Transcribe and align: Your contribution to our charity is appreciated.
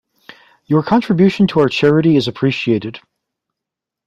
Your 0.65 0.81
contribution 0.81 1.45
to 1.45 1.59
our 1.59 1.69
charity 1.69 2.15
is 2.15 2.27
appreciated. 2.27 2.99